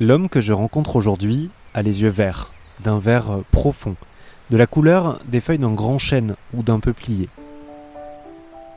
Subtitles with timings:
[0.00, 3.96] L'homme que je rencontre aujourd'hui a les yeux verts, d'un vert euh, profond,
[4.50, 7.28] de la couleur des feuilles d'un grand chêne ou d'un peuplier.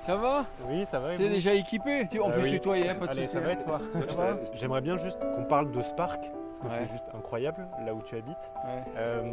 [0.06, 0.46] Ça va?
[0.68, 1.16] Oui, ça va.
[1.16, 2.08] T'es déjà équipé?
[2.20, 2.50] On Euh, peut oui.
[2.50, 3.34] se tutoyer, hein, pas de Allez, soucis.
[3.34, 3.80] ça va et toi?
[3.94, 4.38] Ça va?
[4.56, 6.86] J'aimerais bien juste qu'on parle de Spark, parce que Ouais.
[6.88, 8.36] c'est juste incroyable là où tu habites.
[8.66, 9.32] Ouais, Euh,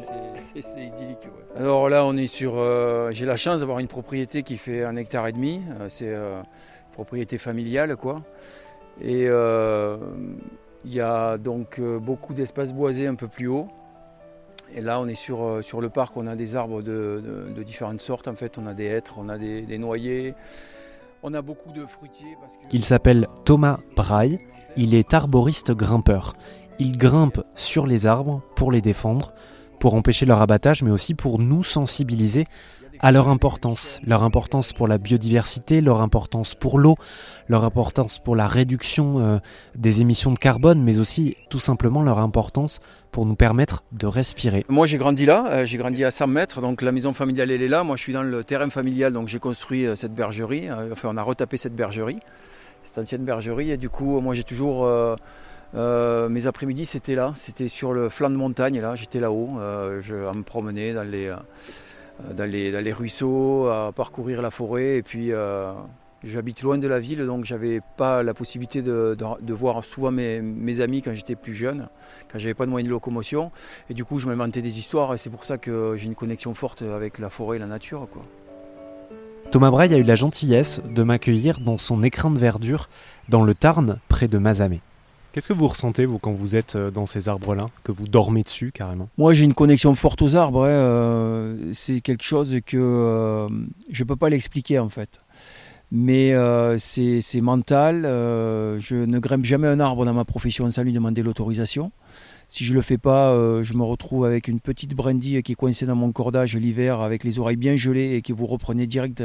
[0.52, 1.24] c'est- idyllique.
[1.24, 1.56] ouais.
[1.60, 2.52] Alors là, on est sur.
[2.56, 5.62] euh, J'ai la chance d'avoir une propriété qui fait un hectare et demi.
[5.80, 8.20] Euh, c'est euh, une propriété familiale, quoi.
[9.00, 9.96] Et euh,
[10.84, 13.68] il y a donc euh, beaucoup d'espaces boisés un peu plus haut.
[14.74, 18.28] Et là, on est sur, euh, le parc, on a des arbres de, différentes sortes.
[18.28, 20.34] En fait, on a des hêtres, on a des, noyers,
[21.22, 22.36] on a beaucoup de fruitiers.
[22.72, 24.38] Il s'appelle Thomas Braille,
[24.76, 26.34] il est arboriste grimpeur.
[26.78, 29.32] Il grimpe sur les arbres pour les défendre,
[29.78, 32.46] pour empêcher leur abattage, mais aussi pour nous sensibiliser
[33.00, 34.00] à leur importance.
[34.06, 36.96] Leur importance pour la biodiversité, leur importance pour l'eau,
[37.48, 39.38] leur importance pour la réduction euh,
[39.76, 42.80] des émissions de carbone, mais aussi tout simplement leur importance
[43.12, 44.64] pour nous permettre de respirer.
[44.68, 47.62] Moi j'ai grandi là, euh, j'ai grandi à 100 mètres, donc la maison familiale elle
[47.62, 47.84] est là.
[47.84, 50.68] Moi je suis dans le terrain familial, donc j'ai construit euh, cette bergerie.
[50.92, 52.18] Enfin on a retapé cette bergerie,
[52.82, 53.70] cette ancienne bergerie.
[53.70, 54.88] Et du coup moi j'ai toujours...
[55.74, 60.00] euh, mes après-midi c'était là, c'était sur le flanc de montagne là, j'étais là-haut, euh,
[60.30, 61.36] à me promener dans les, euh,
[62.32, 65.30] dans, les, dans les ruisseaux, à parcourir la forêt et puis
[66.24, 70.80] j'habite loin de la ville donc j'avais pas la possibilité de, voir souvent mes, mes
[70.80, 71.88] amis quand j'étais plus jeune,
[72.32, 73.50] quand j'avais pas de moyens de locomotion.
[73.90, 76.54] Et du coup, je m'inventais des histoires et c'est pour ça que j'ai une connexion
[76.54, 78.08] forte avec la forêt et la nature.
[78.10, 78.24] Quoi.
[79.50, 82.88] Thomas Braille a eu la gentillesse de m'accueillir dans son écrin de verdure
[83.30, 84.80] dans le Tarn, près de Mazamet.
[85.32, 88.42] Qu'est-ce que vous ressentez, vous, quand vous êtes euh, dans ces arbres-là, que vous dormez
[88.42, 89.08] dessus carrément?
[89.18, 90.64] Moi, j'ai une connexion forte aux arbres.
[90.64, 93.48] hein, euh, c'est quelque chose que euh,
[93.90, 95.20] je ne peux pas l'expliquer en fait.
[95.90, 96.34] Mais
[96.78, 98.02] c'est mental.
[98.04, 101.92] je ne grimpe jamais un arbre dans ma profession sans lui demander l'autorisation.
[102.48, 105.54] Si je le fais pas, euh, je me retrouve avec une petite brindille qui est
[105.54, 109.22] coincée dans mon cordage l'hiver avec les oreilles bien gelées et que vous reprenez direct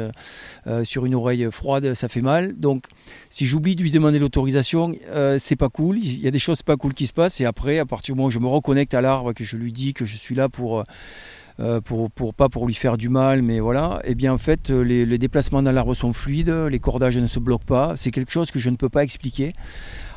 [0.66, 2.58] euh, sur une oreille froide, ça fait mal.
[2.58, 2.84] Donc
[3.30, 5.98] si j'oublie de lui demander l'autorisation, euh, c'est pas cool.
[5.98, 8.18] Il y a des choses pas cool qui se passent et après, à partir du
[8.18, 10.48] moment où je me reconnecte à l'arbre, que je lui dis que je suis là
[10.48, 11.43] pour, euh, euh,
[11.84, 14.82] pour, pour pas pour lui faire du mal, mais voilà, et bien en fait, euh,
[14.82, 17.92] les, déplacements dans l'arbre sont fluides, les cordages ne se bloquent pas.
[17.96, 19.54] C'est quelque chose que je ne peux pas expliquer.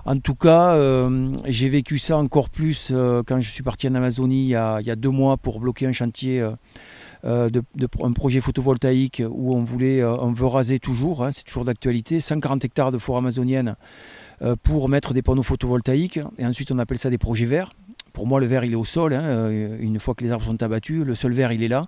[0.05, 3.95] En tout cas, euh, j'ai vécu ça encore plus euh, quand je suis parti en
[3.95, 6.41] Amazonie il y a, deux mois pour bloquer un chantier.
[6.41, 6.51] euh,
[7.25, 7.63] euh, de,
[8.03, 12.19] un projet photovoltaïque où on voulait, euh, on veut raser toujours, hein, c'est toujours d'actualité,
[12.19, 13.75] 140 hectares de forêt amazonienne
[14.43, 16.19] euh, pour mettre des panneaux photovoltaïques.
[16.37, 17.73] Et ensuite, on appelle ça des projets verts.
[18.17, 19.13] Pour moi, le vert, il est au sol.
[19.13, 21.85] hein, euh, une fois que les arbres sont abattus, le seul vert, il est là.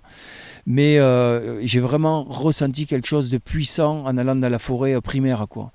[0.64, 5.00] Mais euh, j'ai vraiment ressenti quelque chose de puissant en allant dans la forêt euh,
[5.00, 5.46] primaire.
[5.48, 5.72] Quoi.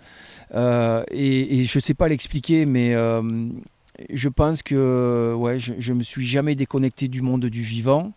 [1.11, 6.25] Et, je ne sais pas l'expliquer, mais je pense que ouais, je ne me suis
[6.25, 8.13] jamais déconnecté du monde du vivant.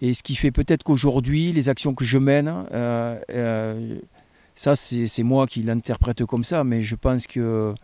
[0.00, 2.54] Et ce qui fait peut-être qu'aujourd'hui, les actions que je mène,
[4.54, 7.74] ça c'est moi qui l'interprète comme ça, mais je pense que,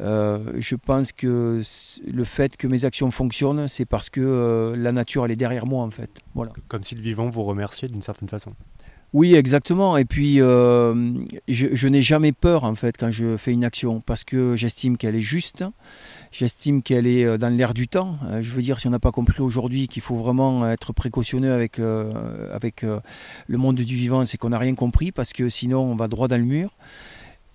[0.00, 1.60] euh, je pense que
[2.06, 5.66] le fait que mes actions fonctionnent, c'est parce que euh, la nature elle est derrière
[5.66, 6.10] moi en fait.
[6.34, 6.52] Voilà.
[6.68, 8.52] Comme si le vivant vous remerciait d'une certaine façon.
[9.14, 9.96] Oui, exactement.
[9.96, 11.14] Et puis, euh,
[11.48, 14.98] je, je n'ai jamais peur en fait quand je fais une action parce que j'estime
[14.98, 15.64] qu'elle est juste,
[16.30, 18.18] j'estime qu'elle est dans l'air du temps.
[18.42, 21.78] Je veux dire, si on n'a pas compris aujourd'hui qu'il faut vraiment être précautionneux avec,
[21.78, 26.06] avec le monde du vivant, c'est qu'on n'a rien compris parce que sinon on va
[26.06, 26.70] droit dans le mur.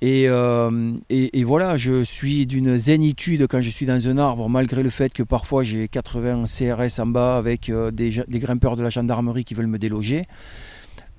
[0.06, 4.84] Et, euh, et, voilà, je suis d'une zénitude quand je suis dans un arbre, malgré
[4.84, 8.90] le fait que parfois j'ai 80 CRS en bas avec euh, des, grimpeurs de la
[8.90, 10.28] gendarmerie qui veulent me déloger.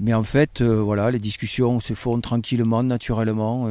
[0.00, 3.70] Mais en fait, euh, voilà, les discussions se font tranquillement, naturellement.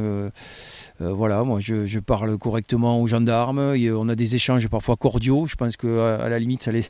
[0.98, 3.76] voilà, moi, je, parle correctement aux gendarmes.
[3.76, 5.46] on a des échanges parfois cordiaux.
[5.46, 6.82] Je pense que à, à la limite, ça les,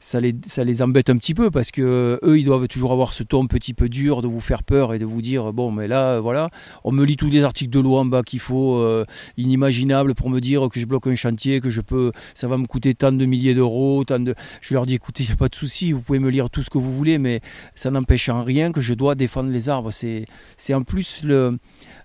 [0.00, 2.92] ça les, ça les embête un petit peu parce que euh, eux, ils doivent toujours
[2.92, 5.52] avoir ce ton un petit peu dur de vous faire peur et de vous dire
[5.52, 6.48] bon, mais là, euh, voilà,
[6.84, 9.04] on me lit tous les articles de loi en bas qu'il faut, euh,
[9.36, 12.66] inimaginable pour me dire que je bloque un chantier, que je peux, ça va me
[12.66, 14.34] coûter tant de milliers d'euros, tant de.
[14.62, 16.62] Je leur dis écoutez, il n'y a pas de souci, vous pouvez me lire tout
[16.62, 17.40] ce que vous voulez, mais
[17.74, 19.90] ça n'empêche en rien que je dois défendre les arbres.
[19.90, 20.24] C'est,
[20.56, 21.58] c'est en plus le,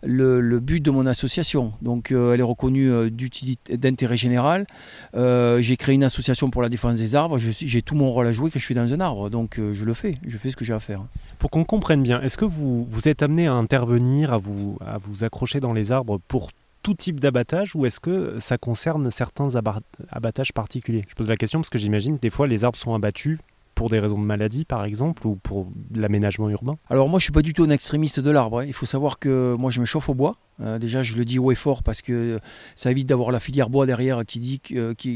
[0.03, 1.71] le, le but de mon association.
[1.81, 4.67] Donc euh, elle est reconnue d'utilité, d'intérêt général.
[5.13, 7.37] J'ai créé une association pour la défense des arbres.
[7.85, 9.29] Tout mon rôle à jouer quand je suis dans un arbre.
[9.29, 10.15] Donc euh, je le fais.
[10.25, 11.01] Je fais ce que j'ai à faire.
[11.39, 14.97] Pour qu'on comprenne bien, est-ce que vous, vous êtes amené à intervenir, à vous, à
[14.97, 16.51] vous accrocher dans les arbres pour
[16.83, 21.03] tout type d'abattage ou est-ce que ça concerne certains abat- abattages particuliers?
[21.07, 23.39] Je pose la question parce que j'imagine que des fois les arbres sont abattus
[23.75, 27.33] pour des raisons de maladie par exemple ou pour l'aménagement urbain Alors moi je suis
[27.33, 28.61] pas du tout un extrémiste de l'arbre.
[28.61, 28.65] Hein.
[28.65, 30.37] Il faut savoir que moi je me chauffe au bois.
[30.61, 32.39] Euh, déjà je le dis haut et fort parce que
[32.75, 34.61] ça évite d'avoir la filière bois derrière qui dit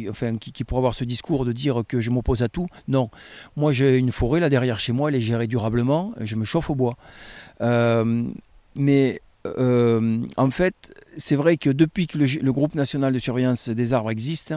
[0.10, 2.68] enfin, qui, pourrait avoir ce discours de dire que je m'oppose à tout.
[2.88, 3.10] Non,
[3.56, 6.70] moi j'ai une forêt là derrière chez moi, elle est gérée durablement, je me chauffe
[6.70, 6.96] au bois.
[7.62, 8.24] Euh,
[8.76, 13.94] mais euh, en fait, c'est vrai que depuis que le, groupe national de surveillance des
[13.94, 14.54] arbres existe,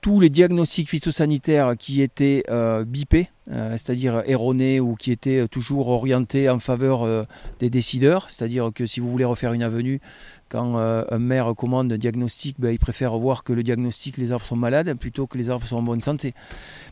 [0.00, 5.88] tous les diagnostics phytosanitaires qui étaient euh, bipés, euh, c'est-à-dire erronés ou qui étaient toujours
[5.88, 7.26] orientés en faveur
[7.58, 10.00] des décideurs, c'est-à-dire que si vous voulez refaire une avenue,
[10.48, 14.46] quand un maire commande un diagnostic, ben, il préfère voir que le diagnostic les arbres
[14.46, 16.32] sont malades plutôt que les arbres sont en bonne santé.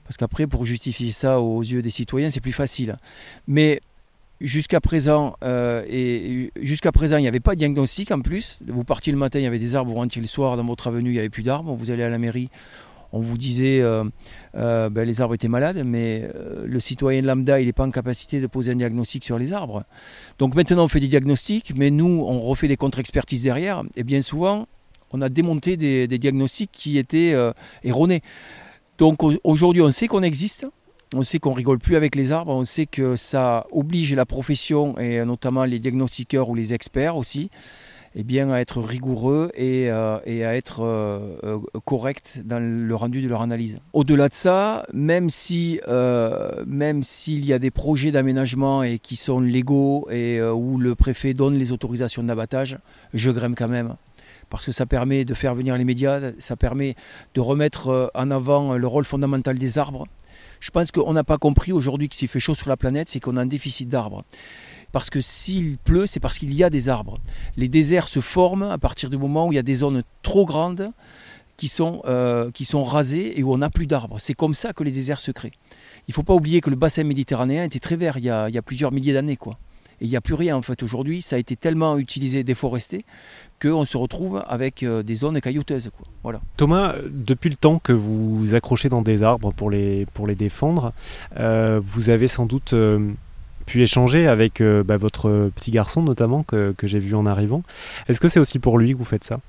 [0.05, 2.97] Parce qu'après, pour justifier ça aux yeux des citoyens, c'est plus facile.
[3.47, 3.81] Mais
[4.41, 6.53] Jusqu'à présent, euh, et
[6.93, 8.59] présent, il n'y avait pas de diagnostic en plus.
[8.67, 10.89] Vous partiez le matin, il y avait des arbres, vous rentriez le soir dans votre
[10.89, 11.73] avenue, il n'y avait plus d'arbres.
[11.75, 12.51] Vous allez à la mairie,
[13.13, 14.05] on vous disait euh,
[14.55, 17.91] euh ben, les arbres étaient malades, mais euh, le citoyen lambda, il n'est pas en
[17.91, 19.85] capacité de poser un diagnostic sur les arbres.
[20.39, 23.83] Donc maintenant, on fait des diagnostics, mais nous, on refait des contre-expertises derrière.
[23.97, 24.67] Et bien souvent,
[25.13, 27.35] on a démonté des, des diagnostics qui étaient
[27.85, 28.23] erronés.
[28.99, 30.67] Donc aujourd'hui, on sait qu'on existe.
[31.15, 34.99] On sait qu'on rigole plus avec les arbres, on sait que ça oblige la profession
[34.99, 37.49] et notamment les diagnostiqueurs ou les experts aussi
[38.19, 43.21] eh bien, à être rigoureux et, euh, à être euh, euh, correct dans le rendu
[43.21, 43.79] de leur analyse.
[43.93, 45.81] Au-delà de ça, même si
[46.67, 51.35] même s'il y a des projets d'aménagement et qui sont légaux et où le préfet
[51.35, 52.79] donne les autorisations d'abattage,
[53.13, 53.95] je grimpe quand même
[54.49, 56.95] parce que ça permet de faire venir les médias, ça permet
[57.35, 60.07] de remettre en avant le rôle fondamental des arbres
[60.61, 63.21] je pense qu'on n'a pas compris aujourd'hui que s'il fait chaud sur la planète, c'est
[63.21, 64.25] qu'on a un déficit d'arbres.
[64.97, 67.21] Parce que s'il pleut, c'est parce qu'il y a des arbres.
[67.59, 70.47] Les déserts se forment à partir du moment où il y a des zones trop
[70.47, 70.91] grandes
[71.59, 74.17] qui sont, euh, qui sont rasées et où on n'a plus d'arbres.
[74.21, 75.53] C'est comme ça que les déserts se créent.
[76.09, 78.63] Il ne faut pas oublier que le bassin méditerranéen était très vert il y a,
[78.63, 79.37] plusieurs milliers d'années.
[79.37, 79.59] quoi.
[80.01, 81.21] Et il n'y a plus rien en fait aujourd'hui.
[81.21, 83.05] Ça a été tellement utilisé, déforesté,
[83.61, 85.91] qu'on se retrouve avec euh, des zones caillouteuses.
[86.57, 90.95] Thomas, depuis le temps que vous accrochez dans des arbres pour les, pour les défendre,
[91.37, 92.73] euh, vous avez sans doute
[93.67, 97.63] pu échanger avec bah, votre petit garçon notamment que, que j'ai vu en arrivant.
[98.09, 99.41] Est-ce que c'est aussi pour lui que vous faites ça?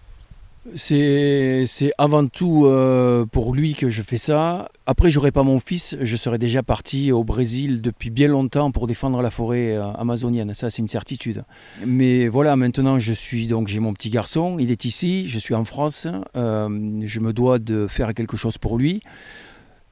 [0.76, 4.70] C'est avant tout euh, pour lui que je fais ça.
[4.86, 8.88] Après, j'aurais pas mon fils, je serais déjà parti au Brésil depuis bien longtemps pour
[8.88, 10.54] défendre la forêt euh, amazonienne.
[10.54, 11.44] Ça, c'est une certitude.
[11.86, 14.58] Mais voilà, maintenant, je suis donc j'ai mon petit garçon.
[14.60, 16.08] Il est ici, je suis en France.
[16.36, 19.02] Euh, je me dois de faire quelque chose pour lui.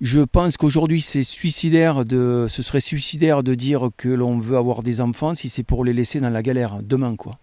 [0.05, 4.83] Je pense qu'aujourd'hui, c'est suicidaire de, ce serait suicidaire de dire que l'on veut avoir
[4.83, 7.39] des enfants si c'est pour les laisser dans la galère demain, quoi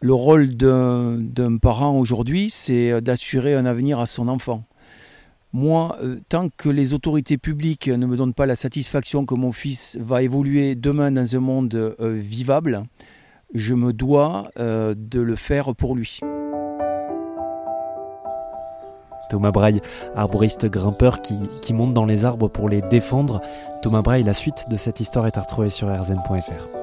[0.00, 4.64] le rôle d'un parent aujourd'hui, c'est d'assurer un avenir à son enfant.
[5.52, 9.52] Moi, euh, tant que les autorités publiques ne me donnent pas la satisfaction que mon
[9.52, 12.84] fils va évoluer demain dans un monde euh, vivable,
[13.52, 16.20] je me dois euh, de le faire pour lui.
[19.30, 19.80] Thomas Braille,
[20.14, 23.40] arboriste grimpeur qui, monte dans les arbres pour les défendre.
[23.82, 26.79] Thomas Braille, la suite de cette histoire est à retrouver sur rzn.fr.